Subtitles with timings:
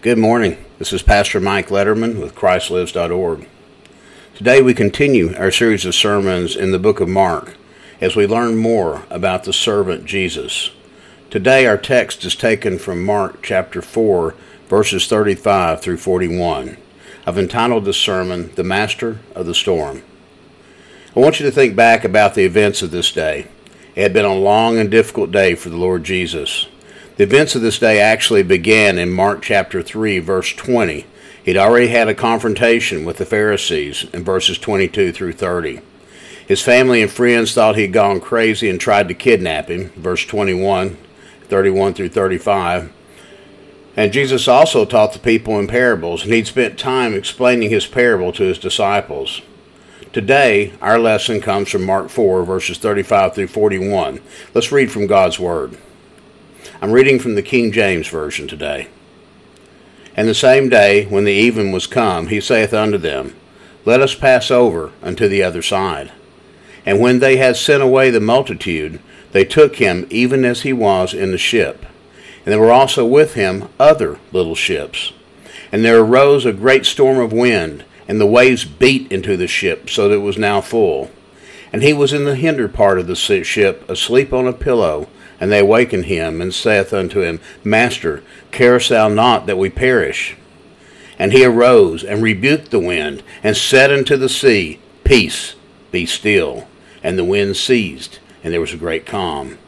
[0.00, 0.64] Good morning.
[0.78, 3.48] This is Pastor Mike Letterman with ChristLives.org.
[4.36, 7.56] Today we continue our series of sermons in the book of Mark
[8.00, 10.70] as we learn more about the servant Jesus.
[11.30, 14.36] Today our text is taken from Mark chapter 4,
[14.68, 16.76] verses 35 through 41.
[17.26, 20.04] I've entitled this sermon, The Master of the Storm.
[21.16, 23.48] I want you to think back about the events of this day.
[23.96, 26.68] It had been a long and difficult day for the Lord Jesus.
[27.18, 31.04] The events of this day actually began in Mark chapter 3, verse 20.
[31.44, 35.80] He'd already had a confrontation with the Pharisees in verses 22 through 30.
[36.46, 40.96] His family and friends thought he'd gone crazy and tried to kidnap him, verse 21,
[41.48, 42.92] 31 through 35.
[43.96, 48.30] And Jesus also taught the people in parables, and he'd spent time explaining his parable
[48.34, 49.42] to his disciples.
[50.12, 54.20] Today, our lesson comes from Mark 4, verses 35 through 41.
[54.54, 55.76] Let's read from God's Word.
[56.80, 58.88] I'm reading from the King James Version today.
[60.16, 63.36] And the same day, when the even was come, he saith unto them,
[63.84, 66.10] Let us pass over unto the other side.
[66.84, 69.00] And when they had sent away the multitude,
[69.32, 71.84] they took him even as he was in the ship.
[72.44, 75.12] And there were also with him other little ships.
[75.70, 79.90] And there arose a great storm of wind, and the waves beat into the ship,
[79.90, 81.10] so that it was now full.
[81.72, 85.08] And he was in the hinder part of the ship, asleep on a pillow.
[85.40, 90.36] And they awakened him, and saith unto him, Master, carest thou not that we perish?
[91.18, 95.54] And he arose, and rebuked the wind, and said unto the sea, Peace,
[95.90, 96.68] be still.
[97.02, 99.58] And the wind ceased, and there was a great calm.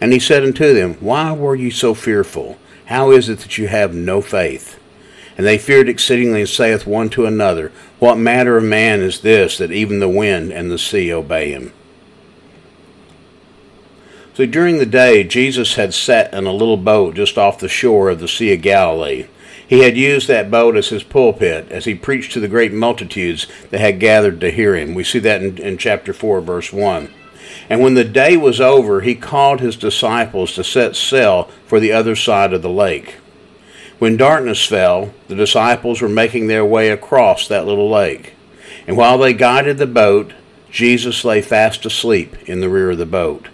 [0.00, 2.58] And he said unto them, Why were ye so fearful?
[2.86, 4.78] How is it that you have no faith?
[5.36, 9.58] And they feared exceedingly, and saith one to another, What manner of man is this,
[9.58, 11.72] that even the wind and the sea obey him?
[14.40, 18.08] So during the day, Jesus had sat in a little boat just off the shore
[18.08, 19.26] of the Sea of Galilee.
[19.68, 23.46] He had used that boat as his pulpit as he preached to the great multitudes
[23.68, 24.94] that had gathered to hear him.
[24.94, 27.12] We see that in, in chapter 4, verse 1.
[27.68, 31.92] And when the day was over, he called his disciples to set sail for the
[31.92, 33.16] other side of the lake.
[33.98, 38.32] When darkness fell, the disciples were making their way across that little lake.
[38.86, 40.32] And while they guided the boat,
[40.70, 43.48] Jesus lay fast asleep in the rear of the boat.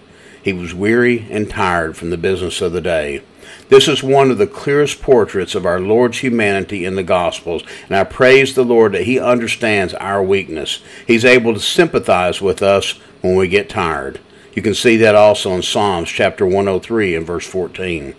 [0.47, 3.23] He was weary and tired from the business of the day.
[3.69, 7.97] This is one of the clearest portraits of our Lord's humanity in the Gospels, and
[7.97, 10.85] I praise the Lord that He understands our weakness.
[11.05, 12.93] He's able to sympathize with us
[13.23, 14.21] when we get tired.
[14.55, 18.15] You can see that also in Psalms chapter 103 and verse 14.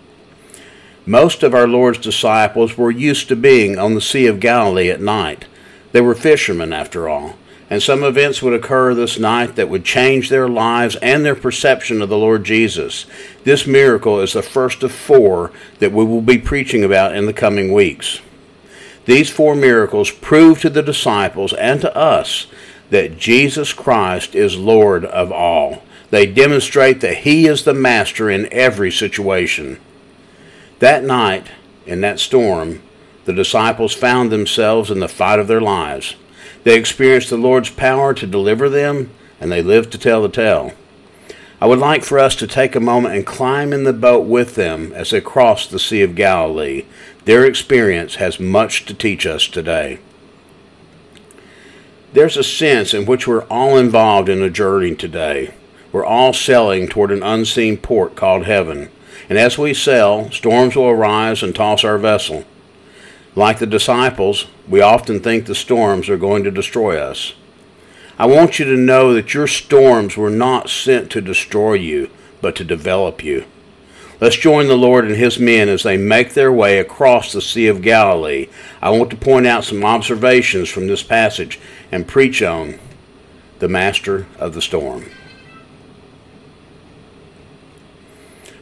[1.05, 4.99] Most of our Lord's disciples were used to being on the Sea of Galilee at
[4.99, 5.45] night.
[5.93, 7.37] They were fishermen, after all
[7.69, 12.01] and some events would occur this night that would change their lives and their perception
[12.01, 13.05] of the Lord Jesus.
[13.44, 17.33] This miracle is the first of four that we will be preaching about in the
[17.33, 18.22] coming weeks.
[19.05, 22.47] These four miracles prove to the disciples and to us
[22.89, 25.84] that Jesus Christ is Lord of all.
[26.09, 29.79] They demonstrate that He is the Master in every situation.
[30.79, 31.47] That night,
[31.85, 32.81] in that storm,
[33.25, 36.16] the disciples found themselves in the fight of their lives.
[36.67, 40.73] They experienced the Lord's power to deliver them, and they lived to tell the tale.
[41.61, 44.55] I would like for us to take a moment and climb in the boat with
[44.55, 46.83] them as they crossed the Sea of Galilee.
[47.23, 50.00] Their experience has much to teach us today.
[52.11, 55.53] There's a sense in which we're all involved in a journey today.
[55.94, 58.89] We're all sailing toward an unseen port called heaven.
[59.29, 62.44] And as we sail, storms will arise and toss our vessel.
[63.37, 67.35] Like the disciples, we often think the storms are going to destroy us.
[68.17, 72.09] I want you to know that your storms were not sent to destroy you,
[72.41, 73.45] but to develop you.
[74.19, 77.67] Let's join the Lord and His men as they make their way across the Sea
[77.67, 78.47] of Galilee.
[78.81, 81.59] I want to point out some observations from this passage
[81.91, 82.79] and preach on
[83.59, 85.11] the master of the storm.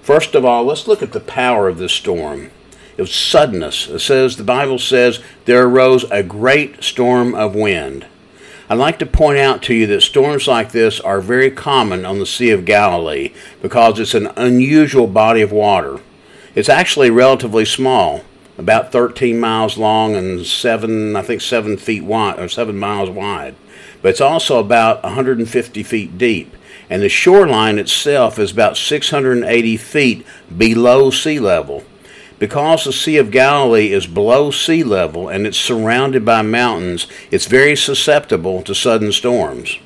[0.01, 2.51] First of all, let's look at the power of this storm.
[2.97, 3.89] Was suddenness.
[3.89, 8.05] It says, the Bible says, there arose a great storm of wind.
[8.67, 12.17] I'd like to point out to you that storms like this are very common on
[12.17, 13.31] the Sea of Galilee
[13.61, 15.99] because it's an unusual body of water.
[16.55, 18.23] It's actually relatively small,
[18.57, 23.55] about 13 miles long and seven, I think, seven feet wide or seven miles wide.
[24.01, 26.55] But it's also about 150 feet deep,
[26.89, 30.25] and the shoreline itself is about 680 feet
[30.57, 31.83] below sea level.
[32.37, 37.45] Because the Sea of Galilee is below sea level and it's surrounded by mountains, it's
[37.45, 39.79] very susceptible to sudden storms.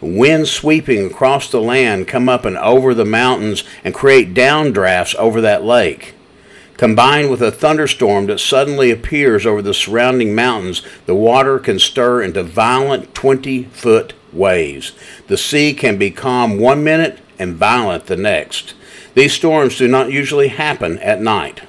[0.00, 5.42] Winds sweeping across the land come up and over the mountains and create downdrafts over
[5.42, 6.14] that lake.
[6.78, 12.22] Combined with a thunderstorm that suddenly appears over the surrounding mountains, the water can stir
[12.22, 14.92] into violent 20 foot waves.
[15.26, 18.72] The sea can be calm one minute and violent the next.
[19.12, 21.60] These storms do not usually happen at night.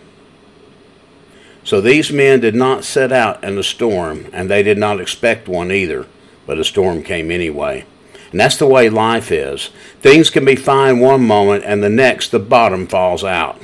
[1.64, 5.48] So these men did not set out in a storm, and they did not expect
[5.48, 6.08] one either,
[6.46, 7.86] but a storm came anyway.
[8.32, 9.70] And that's the way life is.
[10.00, 13.62] Things can be fine one moment, and the next the bottom falls out.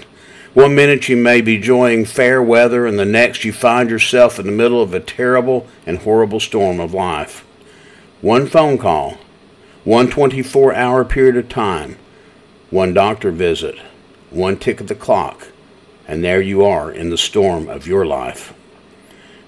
[0.53, 4.45] One minute you may be enjoying fair weather, and the next you find yourself in
[4.45, 7.45] the middle of a terrible and horrible storm of life.
[8.21, 9.17] One phone call,
[9.83, 11.97] one 24 hour period of time,
[12.69, 13.77] one doctor visit,
[14.31, 15.49] one tick of the clock,
[16.07, 18.53] and there you are in the storm of your life.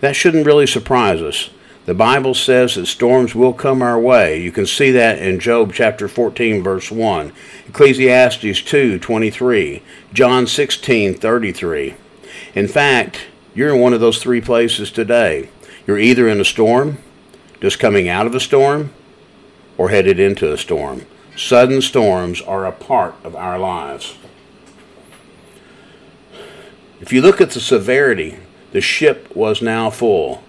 [0.01, 1.50] That shouldn't really surprise us.
[1.85, 4.39] The Bible says that storms will come our way.
[4.39, 7.31] You can see that in Job chapter 14 verse 1,
[7.69, 9.81] Ecclesiastes 2:23,
[10.13, 11.95] John 16:33.
[12.53, 13.21] In fact,
[13.55, 15.50] you're in one of those three places today.
[15.88, 17.00] You're either in a storm,
[17.59, 18.91] just coming out of a storm,
[19.77, 21.05] or headed into a storm.
[21.35, 24.13] Sudden storms are a part of our lives.
[27.01, 28.40] If you look at the severity,
[28.72, 30.44] the ship was now full.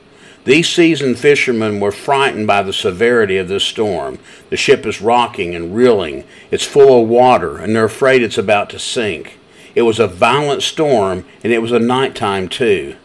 [0.44, 4.18] These seasoned fishermen were frightened by the severity of this storm.
[4.48, 6.24] The ship is rocking and reeling.
[6.50, 9.38] It's full of water, and they're afraid it's about to sink.
[9.74, 12.96] It was a violent storm, and it was a nighttime too.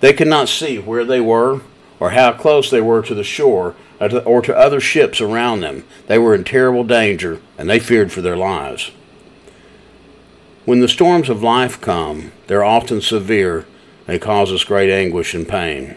[0.00, 1.60] They could not see where they were
[2.00, 5.84] or how close they were to the shore or to other ships around them.
[6.06, 8.90] They were in terrible danger, and they feared for their lives.
[10.64, 13.66] When the storms of life come, they're often severe
[14.06, 15.96] and cause us great anguish and pain.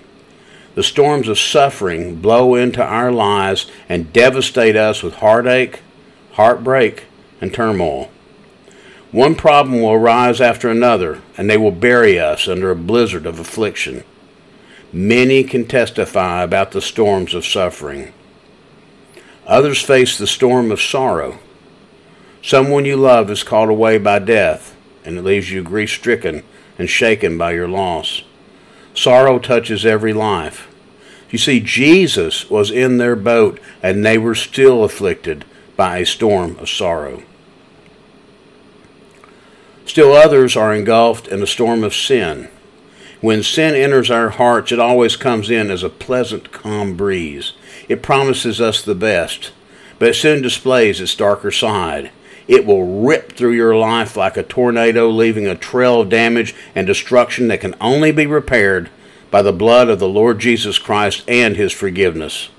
[0.75, 5.81] The storms of suffering blow into our lives and devastate us with heartache,
[6.33, 7.05] heartbreak,
[7.41, 8.09] and turmoil.
[9.11, 13.39] One problem will arise after another, and they will bury us under a blizzard of
[13.39, 14.03] affliction.
[14.91, 18.13] Many can testify about the storms of suffering.
[19.45, 21.37] Others face the storm of sorrow.
[22.43, 24.75] Someone you love is called away by death,
[25.05, 26.43] and it leaves you grief stricken
[26.77, 28.23] and shaken by your loss.
[28.93, 30.67] Sorrow touches every life.
[31.29, 35.45] You see, Jesus was in their boat, and they were still afflicted
[35.77, 37.23] by a storm of sorrow.
[39.85, 42.49] Still others are engulfed in a storm of sin.
[43.21, 47.53] When sin enters our hearts, it always comes in as a pleasant, calm breeze.
[47.87, 49.53] It promises us the best,
[49.97, 52.11] but it soon displays its darker side.
[52.47, 56.85] It will rip through your life like a tornado, leaving a trail of damage and
[56.85, 58.89] destruction that can only be repaired
[59.31, 62.49] by the blood of the Lord Jesus Christ and His forgiveness.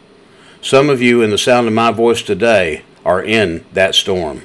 [0.60, 4.42] Some of you, in the sound of my voice today, are in that storm.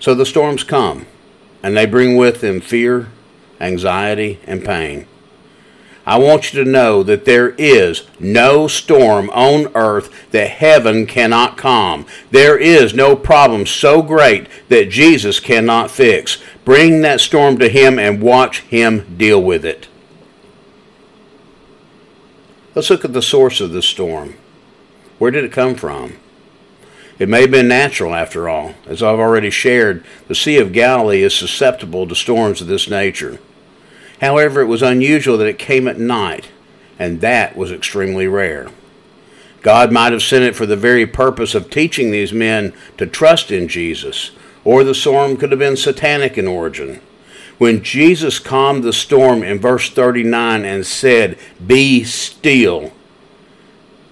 [0.00, 1.06] So the storms come,
[1.62, 3.08] and they bring with them fear,
[3.60, 5.06] anxiety, and pain.
[6.10, 11.56] I want you to know that there is no storm on earth that heaven cannot
[11.56, 12.04] calm.
[12.32, 16.42] There is no problem so great that Jesus cannot fix.
[16.64, 19.86] Bring that storm to Him and watch Him deal with it.
[22.74, 24.34] Let's look at the source of this storm.
[25.20, 26.14] Where did it come from?
[27.20, 28.74] It may have been natural, after all.
[28.84, 33.38] As I've already shared, the Sea of Galilee is susceptible to storms of this nature.
[34.20, 36.50] However, it was unusual that it came at night,
[36.98, 38.68] and that was extremely rare.
[39.62, 43.50] God might have sent it for the very purpose of teaching these men to trust
[43.50, 44.30] in Jesus,
[44.64, 47.00] or the storm could have been satanic in origin.
[47.58, 52.92] When Jesus calmed the storm in verse 39 and said, Be still,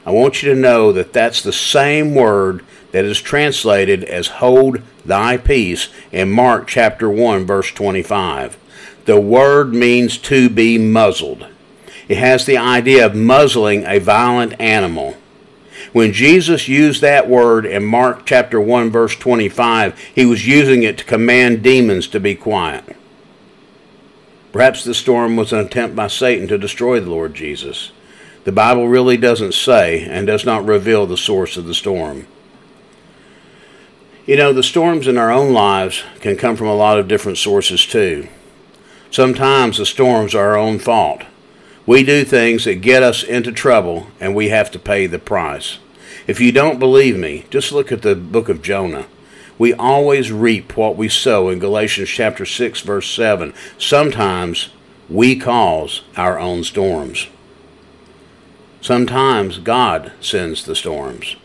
[0.05, 4.81] I want you to know that that's the same word that is translated as hold
[5.05, 8.59] thy peace in Mark chapter 1 verse 25.
[9.09, 11.47] The word means to be muzzled.
[12.11, 15.17] It has the idea of muzzling a violent animal.
[15.95, 20.99] When Jesus used that word in Mark chapter 1 verse 25, he was using it
[20.99, 22.85] to command demons to be quiet.
[24.53, 27.93] Perhaps the storm was an attempt by Satan to destroy the Lord Jesus.
[28.45, 32.27] The Bible really doesn't say and does not reveal the source of the storm.
[34.27, 37.39] You know, the storms in our own lives can come from a lot of different
[37.39, 38.29] sources too.
[39.11, 41.23] Sometimes the storms are our own fault.
[41.87, 45.79] We do things that get us into trouble and we have to pay the price.
[46.27, 49.07] If you don't believe me, just look at the book of Jonah.
[49.57, 53.55] We always reap what we sow in Galatians chapter 6 verse 7.
[53.79, 54.69] Sometimes
[55.09, 57.29] we cause our own storms.
[58.81, 61.37] Sometimes God sends the storms.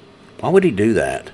[0.41, 1.31] Why would he do that?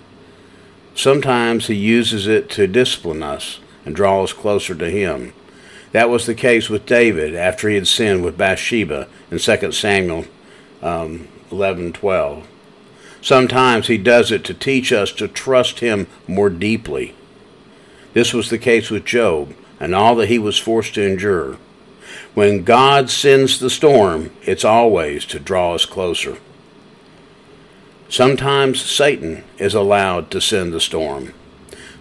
[0.94, 5.34] Sometimes he uses it to discipline us and draw us closer to him.
[5.92, 10.26] That was the case with David after he had sinned with Bathsheba in 2 Samuel
[10.82, 12.48] um, 11 12.
[13.22, 17.16] Sometimes he does it to teach us to trust him more deeply.
[18.14, 21.58] This was the case with Job and all that he was forced to endure.
[22.34, 26.38] When God sends the storm, it's always to draw us closer.
[28.08, 31.34] Sometimes Satan is allowed to send the storm.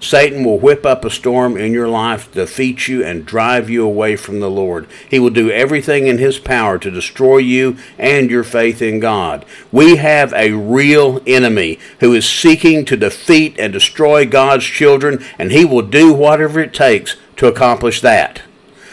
[0.01, 4.15] Satan will whip up a storm in your life, defeat you, and drive you away
[4.17, 4.87] from the Lord.
[5.11, 9.45] He will do everything in his power to destroy you and your faith in God.
[9.73, 15.51] We have a real enemy who is seeking to defeat and destroy God's children, and
[15.51, 18.43] he will do whatever it takes to accomplish that.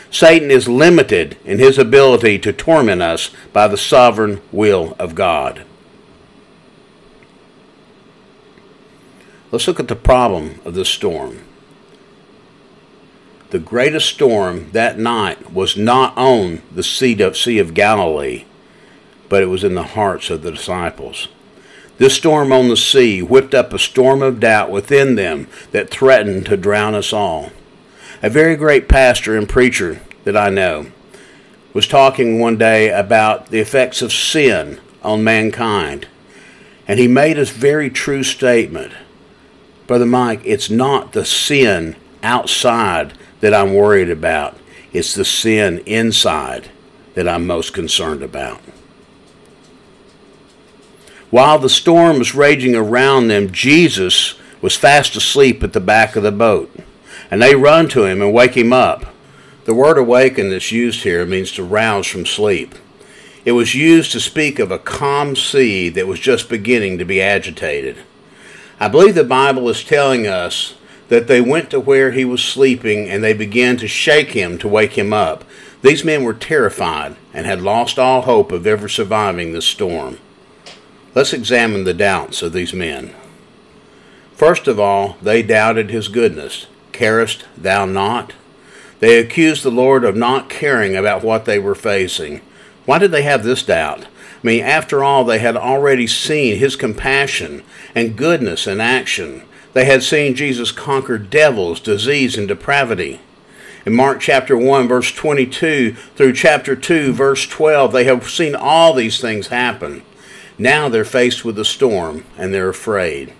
[0.09, 5.64] Satan is limited in his ability to torment us by the sovereign will of God.
[9.55, 11.39] Let's look at the problem of this storm.
[13.51, 18.43] The greatest storm that night was not on the sea of, sea of Galilee,
[19.29, 21.29] but it was in the hearts of the disciples.
[21.99, 26.47] This storm on the sea whipped up a storm of doubt within them that threatened
[26.47, 27.53] to drown us all.
[28.21, 30.87] A very great pastor and preacher that I know
[31.73, 36.09] was talking one day about the effects of sin on mankind.
[36.89, 38.91] And he made a very true statement.
[39.87, 44.57] Brother Mike, it's not the sin outside that I'm worried about,
[44.91, 46.69] it's the sin inside
[47.13, 48.59] that I'm most concerned about.
[51.29, 56.23] While the storm was raging around them, Jesus was fast asleep at the back of
[56.23, 56.73] the boat.
[57.29, 59.05] And they run to him and wake him up.
[59.65, 62.75] The word awaken that's used here means to rouse from sleep.
[63.45, 67.21] It was used to speak of a calm sea that was just beginning to be
[67.21, 67.97] agitated.
[68.79, 70.75] I believe the Bible is telling us
[71.07, 74.67] that they went to where he was sleeping and they began to shake him to
[74.67, 75.43] wake him up.
[75.81, 80.17] These men were terrified and had lost all hope of ever surviving the storm.
[81.13, 83.13] Let's examine the doubts of these men.
[84.33, 86.67] First of all, they doubted his goodness.
[86.91, 88.33] Carest thou not?
[88.99, 92.41] They accused the Lord of not caring about what they were facing.
[92.85, 94.07] Why did they have this doubt?
[94.45, 97.63] Mean, after all, they had already seen his compassion
[97.95, 99.41] and goodness in action.
[99.73, 103.21] They had seen Jesus conquer devils, disease, and depravity.
[103.87, 108.93] In Mark chapter 1, verse 22 through chapter 2, verse 12, they have seen all
[108.93, 110.03] these things happen.
[110.59, 113.33] Now they're faced with a storm and they're afraid.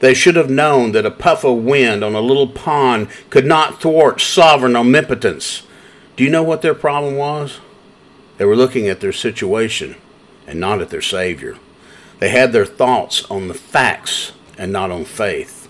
[0.00, 3.80] They should have known that a puff of wind on a little pond could not
[3.80, 5.62] thwart sovereign omnipotence.
[6.16, 7.60] Do you know what their problem was?
[8.36, 9.96] They were looking at their situation
[10.50, 11.56] and not at their Savior.
[12.18, 15.68] They had their thoughts on the facts and not on faith.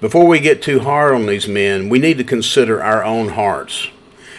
[0.00, 3.88] Before we get too hard on these men, we need to consider our own hearts.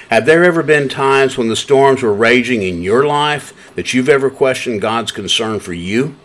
[0.09, 4.09] Have there ever been times when the storms were raging in your life that you've
[4.09, 6.15] ever questioned God's concern for you?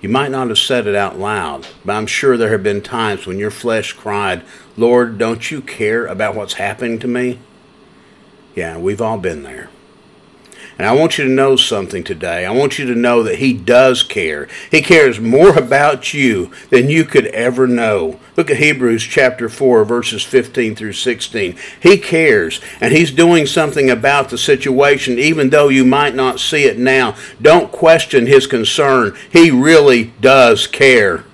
[0.00, 3.26] You might not have said it out loud, but I'm sure there have been times
[3.26, 4.44] when your flesh cried,
[4.76, 7.40] Lord, don't you care about what's happening to me?
[8.54, 9.70] Yeah, we've all been there.
[10.78, 12.44] And I want you to know something today.
[12.44, 14.46] I want you to know that He does care.
[14.70, 18.20] He cares more about you than you could ever know.
[18.36, 21.56] Look at Hebrews chapter 4, verses 15 through 16.
[21.80, 26.64] He cares, and He's doing something about the situation, even though you might not see
[26.64, 27.16] it now.
[27.40, 29.16] Don't question His concern.
[29.32, 31.24] He really does care.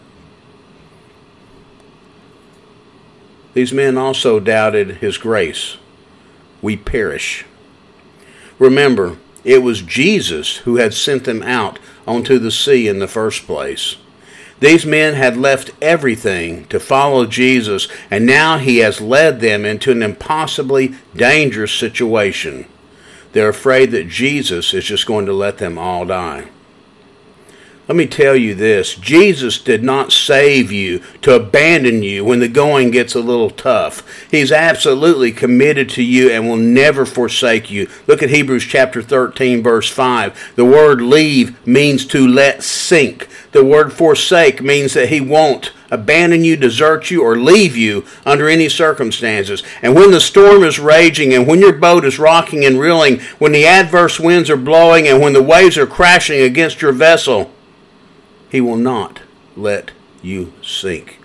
[3.55, 5.79] These men also doubted His grace.
[6.63, 7.45] We perish.
[8.61, 13.47] Remember, it was Jesus who had sent them out onto the sea in the first
[13.47, 13.97] place.
[14.61, 19.91] These men had left everything to follow Jesus, and now he has led them into
[19.91, 22.67] an impossibly dangerous situation.
[23.33, 26.47] They're afraid that Jesus is just going to let them all die.
[27.93, 32.49] Let me tell you this Jesus did not save you to abandon you when the
[32.49, 34.03] going gets a little tough.
[34.31, 37.91] He's absolutely committed to you and will never forsake you.
[38.07, 40.55] Look at Hebrews chapter 13, verse 5.
[40.57, 43.29] The word leave means to let sink.
[43.51, 48.49] The word forsake means that He won't abandon you, desert you, or leave you under
[48.49, 49.63] any circumstances.
[49.83, 53.53] And when the storm is raging, and when your boat is rocking and reeling, when
[53.53, 57.53] the adverse winds are blowing, and when the waves are crashing against your vessel,
[58.53, 59.23] he will not
[59.57, 59.91] let
[60.23, 61.19] you sink.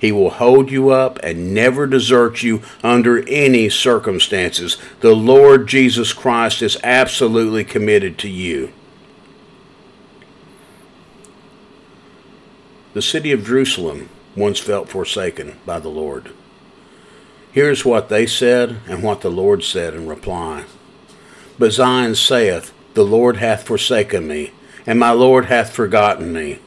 [0.00, 4.78] He will hold you up and never desert you under any circumstances.
[5.00, 8.72] The Lord Jesus Christ is absolutely committed to you.
[12.94, 16.30] The city of Jerusalem once felt forsaken by the Lord.
[17.52, 20.64] Here's what they said and what the Lord said in reply.
[21.58, 24.52] But Zion saith, The Lord hath forsaken me,
[24.86, 26.58] and my Lord hath forgotten me.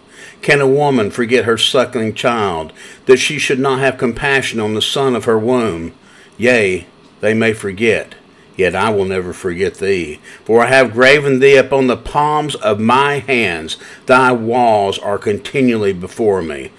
[0.42, 2.72] Can a woman forget her suckling child,
[3.06, 5.94] that she should not have compassion on the son of her womb?
[6.38, 6.86] Yea,
[7.22, 8.16] they may forget,
[8.56, 10.20] yet I will never forget thee.
[10.46, 15.94] For I have graven thee upon the palms of my hands, thy walls are continually
[15.94, 16.72] before me.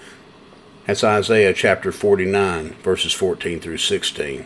[0.87, 4.45] That's Isaiah chapter 49, verses 14 through 16.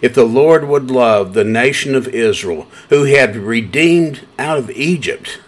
[0.00, 4.70] If the Lord would love the nation of Israel, who he had redeemed out of
[4.70, 5.40] Egypt,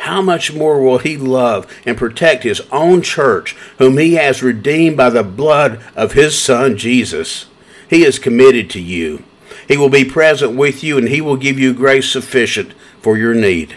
[0.00, 4.96] how much more will he love and protect his own church, whom he has redeemed
[4.96, 7.46] by the blood of his Son Jesus?
[7.88, 9.24] He is committed to you.
[9.68, 13.34] He will be present with you, and he will give you grace sufficient for your
[13.34, 13.76] need.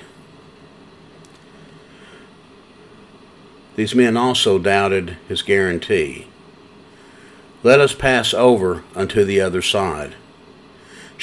[3.75, 6.27] These men also doubted his guarantee.
[7.63, 10.15] Let us pass over unto the other side.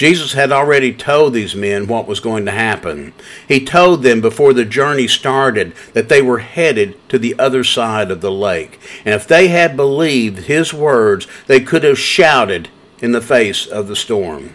[0.00, 3.12] Jesus had already told these men what was going to happen.
[3.46, 8.10] He told them before the journey started that they were headed to the other side
[8.10, 8.80] of the lake.
[9.04, 12.70] And if they had believed his words, they could have shouted
[13.02, 14.54] in the face of the storm.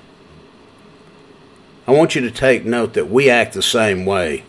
[1.86, 4.46] I want you to take note that we act the same way.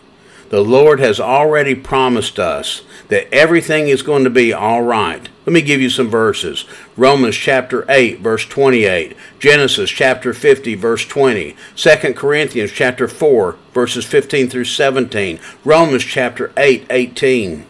[0.49, 5.27] The Lord has already promised us that everything is going to be all right.
[5.45, 6.65] Let me give you some verses.
[6.95, 14.05] Romans chapter 8 verse 28, Genesis chapter 50 verse 20, 2 Corinthians chapter 4 verses
[14.05, 17.65] 15 through 17, Romans chapter 8 18.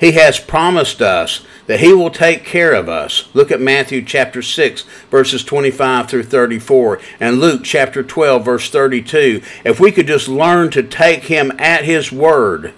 [0.00, 3.28] He has promised us that he will take care of us.
[3.34, 9.42] Look at Matthew chapter 6 verses 25 through 34 and Luke chapter 12 verse 32.
[9.62, 12.72] If we could just learn to take him at his word,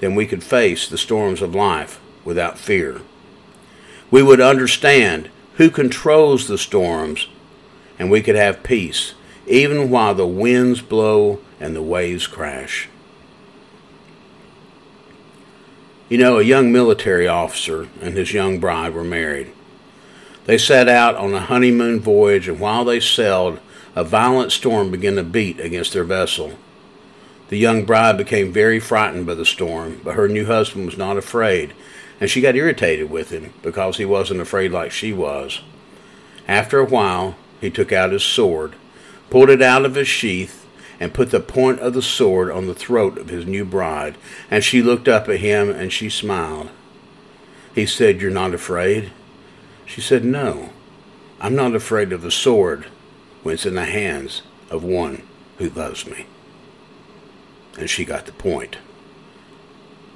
[0.00, 3.00] then we could face the storms of life without fear.
[4.10, 7.28] We would understand who controls the storms,
[7.98, 9.14] and we could have peace,
[9.46, 12.88] even while the winds blow and the waves crash.
[16.08, 19.52] You know, a young military officer and his young bride were married.
[20.44, 23.58] They set out on a honeymoon voyage, and while they sailed,
[23.96, 26.52] a violent storm began to beat against their vessel.
[27.48, 31.16] The young bride became very frightened by the storm, but her new husband was not
[31.16, 31.72] afraid,
[32.20, 35.60] and she got irritated with him because he wasn't afraid like she was.
[36.46, 38.74] After a while, he took out his sword,
[39.28, 40.65] pulled it out of his sheath,
[40.98, 44.16] and put the point of the sword on the throat of his new bride,
[44.50, 46.70] and she looked up at him and she smiled.
[47.74, 49.12] He said, You're not afraid?
[49.84, 50.70] She said, No,
[51.40, 52.86] I'm not afraid of the sword
[53.42, 55.22] when it's in the hands of one
[55.58, 56.26] who loves me
[57.76, 58.78] and she got the point.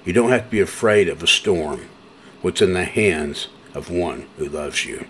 [0.05, 1.89] You don't have to be afraid of a storm,
[2.41, 5.07] what's in the hands of one who loves you.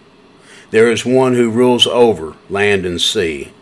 [0.70, 3.52] There is one who rules over land and sea.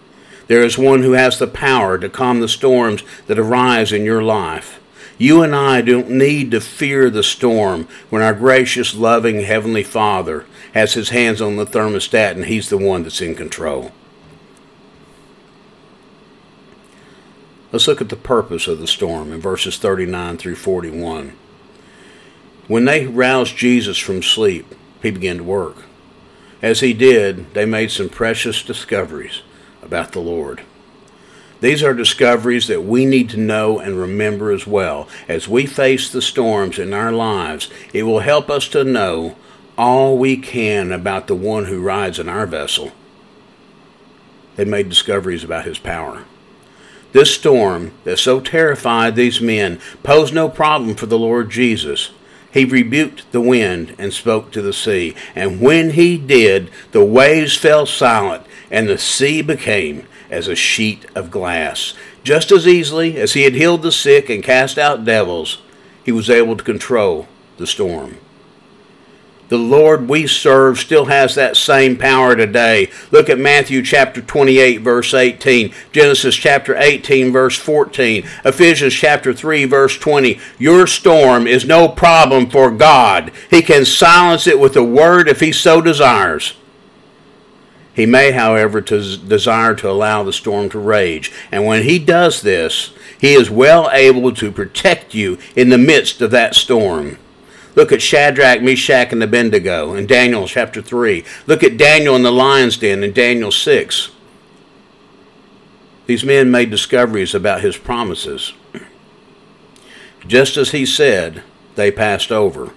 [0.49, 4.23] There is one who has the power to calm the storms that arise in your
[4.23, 4.81] life.
[5.19, 10.47] You and I don't need to fear the storm when our gracious, loving Heavenly Father
[10.73, 13.93] has His hands on the thermostat and He's the one that's in control.
[17.71, 21.35] Let's look at the purpose of the storm in verses 39 through 41.
[22.67, 25.85] When they roused Jesus from sleep, he began to work.
[26.63, 29.43] As he did, they made some precious discoveries
[29.89, 30.63] about the Lord.
[31.61, 35.09] These are discoveries that we need to know and remember as well.
[35.27, 39.37] As we face the storms in our lives, it will help us to know
[39.77, 42.93] all we can about the one who rides in our vessel.
[44.55, 46.25] They made discoveries about his power.
[47.13, 52.11] This storm that so terrified these men posed no problem for the Lord Jesus.
[52.53, 55.15] He rebuked the wind and spoke to the sea.
[55.35, 61.07] And when he did, the waves fell silent, and the sea became as a sheet
[61.15, 61.95] of glass.
[62.23, 65.63] Just as easily as he had healed the sick and cast out devils,
[66.05, 68.19] he was able to control the storm.
[69.49, 72.91] The Lord we serve still has that same power today.
[73.11, 79.65] Look at Matthew chapter 28 verse 18, Genesis chapter 18 verse 14, Ephesians chapter 3
[79.65, 80.39] verse 20.
[80.59, 83.33] Your storm is no problem for God.
[83.49, 86.53] He can silence it with a word if he so desires.
[87.99, 91.33] He may, however, to desire to allow the storm to rage.
[91.51, 96.23] And when he does this, he is well able to protect you in the midst
[96.23, 97.19] of that storm.
[97.75, 101.25] Look at Shadrach, Meshach, and Abednego in Daniel chapter 3.
[101.49, 104.13] Look at Daniel in the lion's den in Daniel 6.
[106.07, 108.53] These men made discoveries about his promises.
[110.25, 111.43] Just as he said,
[111.75, 112.71] they passed over.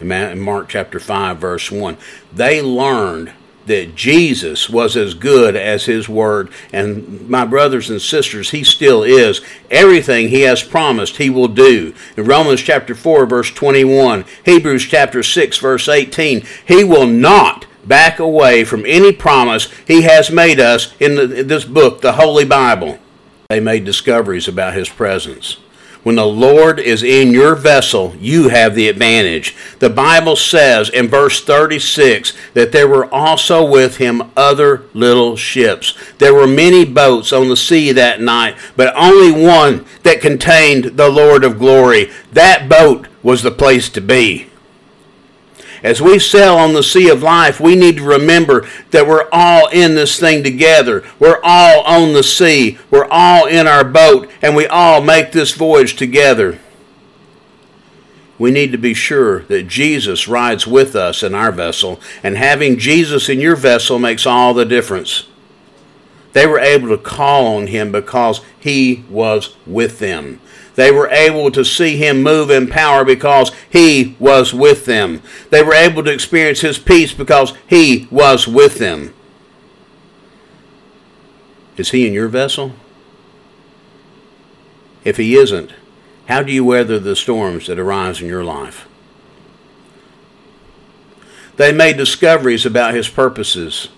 [0.00, 1.96] In Mark chapter 5, verse 1.
[2.32, 3.34] They learned
[3.68, 6.50] that Jesus was as good as his word.
[6.72, 9.40] And my brothers and sisters, he still is.
[9.70, 11.94] Everything he has promised, he will do.
[12.16, 18.18] In Romans chapter 4, verse 21, Hebrews chapter 6, verse 18, he will not back
[18.18, 22.44] away from any promise he has made us in, the, in this book, the Holy
[22.44, 22.98] Bible.
[23.48, 25.58] They made discoveries about his presence.
[26.02, 29.56] When the Lord is in your vessel, you have the advantage.
[29.78, 35.98] The Bible says in verse 36 that there were also with him other little ships.
[36.18, 41.10] There were many boats on the sea that night, but only one that contained the
[41.10, 42.10] Lord of glory.
[42.32, 44.48] That boat was the place to be.
[45.82, 49.68] As we sail on the sea of life, we need to remember that we're all
[49.68, 51.04] in this thing together.
[51.18, 52.78] We're all on the sea.
[52.90, 56.58] We're all in our boat, and we all make this voyage together.
[58.38, 62.78] We need to be sure that Jesus rides with us in our vessel, and having
[62.78, 65.28] Jesus in your vessel makes all the difference.
[66.32, 70.40] They were able to call on him because he was with them.
[70.78, 75.20] They were able to see him move in power because he was with them.
[75.50, 79.12] They were able to experience his peace because he was with them.
[81.76, 82.74] Is he in your vessel?
[85.02, 85.72] If he isn't,
[86.28, 88.86] how do you weather the storms that arise in your life?
[91.56, 93.88] They made discoveries about his purposes.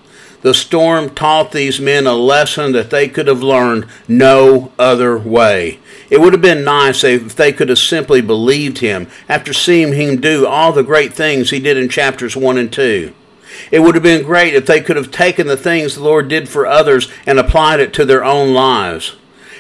[0.41, 5.79] The storm taught these men a lesson that they could have learned no other way.
[6.11, 10.21] It would have been nice if they could have simply believed him after seeing him
[10.21, 13.15] do all the great things he did in chapters 1 and 2.
[13.71, 16.49] It would have been great if they could have taken the things the Lord did
[16.49, 19.17] for others and applied it to their own lives.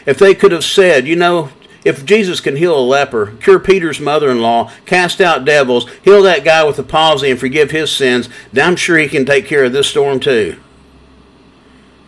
[0.06, 1.50] If they could have said, you know,
[1.84, 6.22] if Jesus can heal a leper, cure Peter's mother in law, cast out devils, heal
[6.22, 9.64] that guy with the palsy, and forgive his sins, I'm sure he can take care
[9.64, 10.60] of this storm too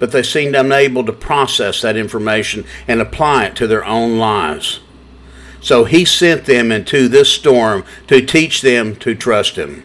[0.03, 4.81] but they seemed unable to process that information and apply it to their own lives.
[5.61, 9.85] So he sent them into this storm to teach them to trust him.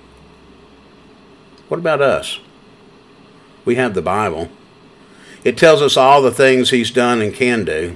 [1.67, 2.39] What about us?
[3.63, 4.49] We have the Bible.
[5.43, 7.95] It tells us all the things he's done and can do.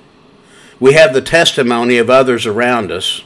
[0.80, 3.24] We have the testimony of others around us.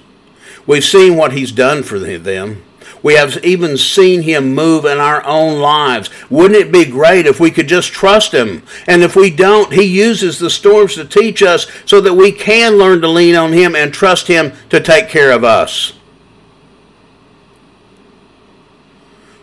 [0.66, 2.64] We've seen what he's done for them.
[3.06, 6.10] We have even seen him move in our own lives.
[6.32, 8.64] Wouldn't it be great if we could just trust him?
[8.88, 12.80] And if we don't, he uses the storms to teach us so that we can
[12.80, 15.94] learn to lean on him and trust him to take care of us.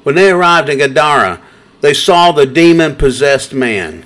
[0.02, 1.40] When they arrived in Gadara,
[1.82, 4.04] they saw the demon possessed man.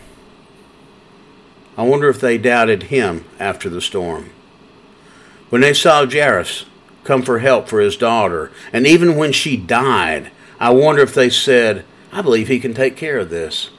[1.79, 4.29] I wonder if they doubted him after the storm.
[5.49, 6.67] When they saw Jairus,
[7.07, 8.51] come for help for his daughter.
[8.73, 12.97] And even when she died, I wonder if they said, I believe he can take
[12.97, 13.71] care of this.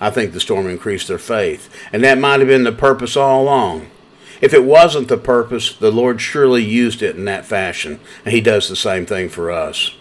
[0.00, 1.68] I think the storm increased their faith.
[1.92, 3.88] And that might have been the purpose all along.
[4.40, 8.00] If it wasn't the purpose, the Lord surely used it in that fashion.
[8.24, 9.94] And He does the same thing for us.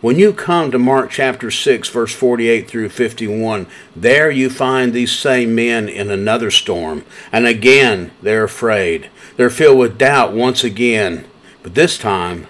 [0.00, 5.10] When you come to Mark chapter 6, verse 48 through 51, there you find these
[5.10, 7.04] same men in another storm.
[7.32, 9.10] And again, they're afraid.
[9.38, 11.24] They're filled with doubt once again.
[11.62, 12.48] But this time,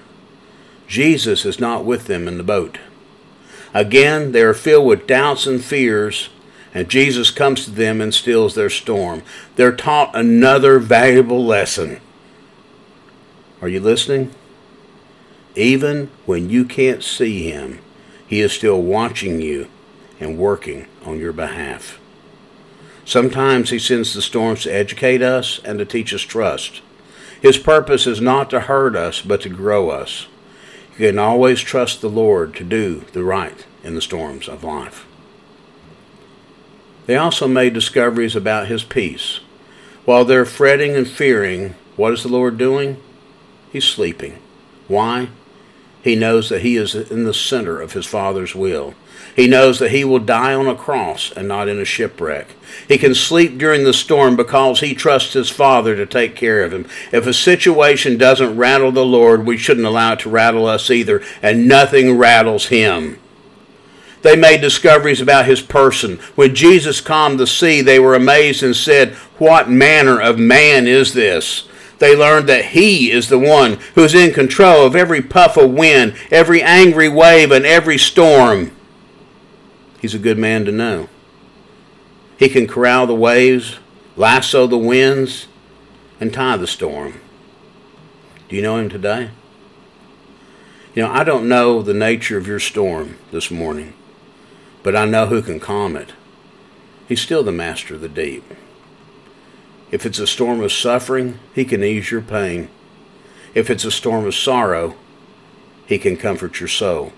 [0.86, 2.78] Jesus is not with them in the boat.
[3.74, 6.30] Again, they are filled with doubts and fears,
[6.72, 9.22] and Jesus comes to them and stills their storm.
[9.56, 12.00] They're taught another valuable lesson.
[13.60, 14.30] Are you listening?
[15.54, 17.80] Even when you can't see him,
[18.26, 19.68] he is still watching you
[20.18, 21.97] and working on your behalf.
[23.08, 26.82] Sometimes he sends the storms to educate us and to teach us trust.
[27.40, 30.26] His purpose is not to hurt us, but to grow us.
[30.98, 35.06] You can always trust the Lord to do the right in the storms of life.
[37.06, 39.40] They also made discoveries about his peace.
[40.04, 43.02] While they're fretting and fearing, what is the Lord doing?
[43.72, 44.38] He's sleeping.
[44.86, 45.30] Why?
[46.02, 48.92] He knows that he is in the center of his Father's will.
[49.38, 52.48] He knows that he will die on a cross and not in a shipwreck.
[52.88, 56.72] He can sleep during the storm because he trusts his Father to take care of
[56.72, 56.86] him.
[57.12, 61.22] If a situation doesn't rattle the Lord, we shouldn't allow it to rattle us either,
[61.40, 63.20] and nothing rattles him.
[64.22, 66.18] They made discoveries about his person.
[66.34, 71.14] When Jesus calmed the sea, they were amazed and said, What manner of man is
[71.14, 71.68] this?
[72.00, 75.72] they learned that He is the one who is in control of every puff of
[75.72, 78.72] wind, every angry wave, and every storm.
[80.00, 81.08] He's a good man to know.
[82.38, 83.78] He can corral the waves,
[84.16, 85.48] lasso the winds,
[86.20, 87.20] and tie the storm.
[88.48, 89.30] Do you know Him today?
[90.94, 93.94] You know, I don't know the nature of your storm this morning.
[94.82, 96.12] but I know who can calm it.
[97.08, 98.44] He's still the master of the deep.
[99.90, 102.68] If it's a storm of suffering, he can ease your pain.
[103.54, 104.94] If it's a storm of sorrow,
[105.86, 107.12] he can comfort your soul.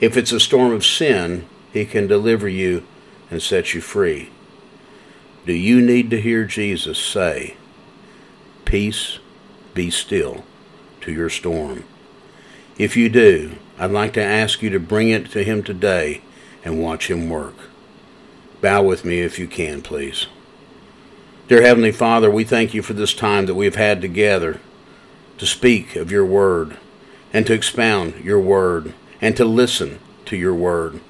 [0.00, 2.86] If it's a storm of sin, he can deliver you
[3.30, 4.30] and set you free.
[5.44, 7.56] Do you need to hear Jesus say,
[8.64, 9.18] Peace,
[9.74, 10.44] be still
[11.02, 11.84] to your storm?
[12.78, 16.22] If you do, I'd like to ask you to bring it to him today
[16.64, 17.56] and watch him work.
[18.60, 20.26] Bow with me if you can, please.
[21.48, 24.60] Dear Heavenly Father, we thank you for this time that we've had together
[25.38, 26.78] to speak of your word
[27.32, 31.00] and to expound your word and to listen to your word.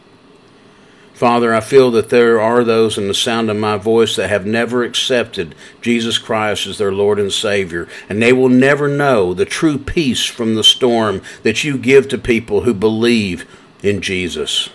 [1.15, 4.45] Father, I feel that there are those in the sound of my voice that have
[4.45, 9.45] never accepted Jesus Christ as their Lord and Savior, and they will never know the
[9.45, 13.47] true peace from the storm that you give to people who believe
[13.81, 14.71] in Jesus.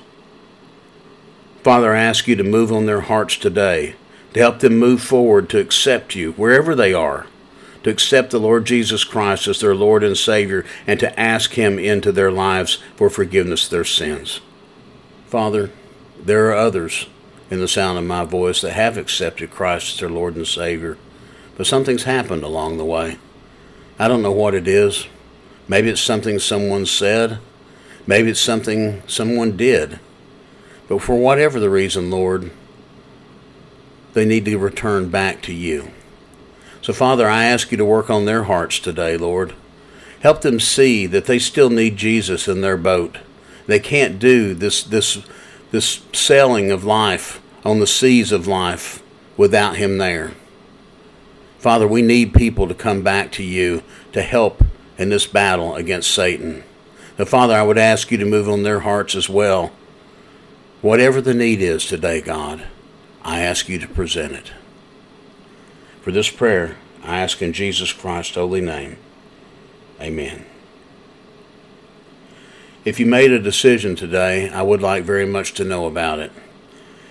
[1.62, 3.96] Father, I ask you to move on their hearts today,
[4.34, 7.28] to help them move forward to accept you wherever they are,
[7.84, 11.78] to accept the Lord Jesus Christ as their Lord and Savior, and to ask Him
[11.78, 14.40] into their lives for forgiveness of their sins.
[15.28, 15.70] Father,
[16.26, 17.08] there are others
[17.50, 20.98] in the sound of my voice that have accepted Christ as their Lord and Savior,
[21.58, 23.18] but something's happened along the way.
[23.98, 25.08] I don't know what it is.
[25.68, 27.40] Maybe it's something someone said.
[28.08, 30.00] Maybe it's something someone did.
[30.88, 32.52] But for whatever the reason, Lord,
[34.14, 35.92] they need to return back to you.
[36.82, 39.54] So, Father, I ask you to work on their hearts today, Lord.
[40.22, 43.20] Help them see that they still need Jesus in their boat.
[43.68, 45.24] They can't do this, this,
[45.72, 49.04] this sailing of life on the seas of life
[49.38, 50.32] without Him there.
[51.58, 54.64] Father, we need people to come back to you to help
[54.98, 56.64] in this battle against Satan.
[57.18, 59.74] Now, Father, I would ask you to move on their hearts as well
[60.82, 62.66] Whatever the need is today, God,
[63.22, 64.54] I ask you to present it.
[66.02, 68.98] For this prayer, I ask in Jesus Christ's holy name.
[70.00, 70.46] Amen.
[72.90, 76.32] If you made a decision today, I would like very much to know about it.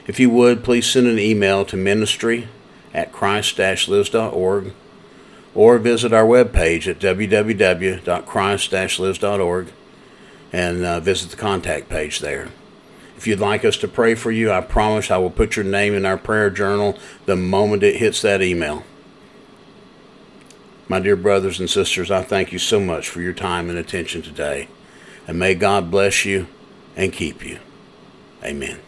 [0.08, 2.48] If you would, please send an email to ministry
[2.92, 4.72] at christ-lives.org
[5.54, 9.72] or visit our webpage at www.christ-lives.org
[10.52, 12.48] and uh, visit the contact page there.
[13.16, 15.94] If you'd like us to pray for you, I promise I will put your name
[15.94, 18.82] in our prayer journal the moment it hits that email.
[20.88, 24.22] My dear brothers and sisters, I thank you so much for your time and attention
[24.22, 24.66] today.
[25.28, 26.48] And may God bless you
[26.96, 27.58] and keep you.
[28.42, 28.80] Amen.